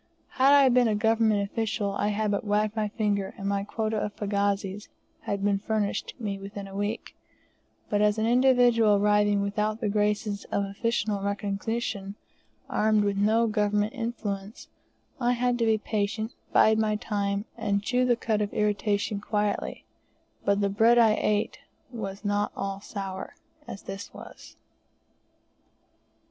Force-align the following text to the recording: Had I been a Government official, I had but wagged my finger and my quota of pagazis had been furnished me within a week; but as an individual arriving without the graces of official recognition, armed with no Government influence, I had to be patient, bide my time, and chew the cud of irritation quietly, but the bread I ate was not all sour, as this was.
Had 0.29 0.51
I 0.53 0.67
been 0.69 0.87
a 0.87 0.95
Government 0.95 1.43
official, 1.47 1.91
I 1.91 2.07
had 2.07 2.31
but 2.31 2.43
wagged 2.43 2.75
my 2.75 2.87
finger 2.87 3.35
and 3.37 3.47
my 3.47 3.63
quota 3.63 3.97
of 3.97 4.15
pagazis 4.15 4.87
had 5.19 5.43
been 5.43 5.59
furnished 5.59 6.15
me 6.17 6.39
within 6.39 6.67
a 6.67 6.75
week; 6.75 7.15
but 7.87 8.01
as 8.01 8.17
an 8.17 8.25
individual 8.25 8.95
arriving 8.95 9.43
without 9.43 9.79
the 9.79 9.89
graces 9.89 10.43
of 10.45 10.65
official 10.65 11.19
recognition, 11.21 12.15
armed 12.67 13.03
with 13.03 13.15
no 13.17 13.45
Government 13.45 13.93
influence, 13.93 14.69
I 15.19 15.33
had 15.33 15.59
to 15.59 15.67
be 15.67 15.77
patient, 15.77 16.31
bide 16.51 16.79
my 16.79 16.95
time, 16.95 17.45
and 17.55 17.83
chew 17.83 18.03
the 18.03 18.15
cud 18.15 18.41
of 18.41 18.51
irritation 18.55 19.21
quietly, 19.21 19.85
but 20.43 20.61
the 20.61 20.69
bread 20.69 20.97
I 20.97 21.13
ate 21.13 21.59
was 21.91 22.25
not 22.25 22.51
all 22.57 22.81
sour, 22.81 23.35
as 23.67 23.83
this 23.83 24.11
was. 24.15 24.55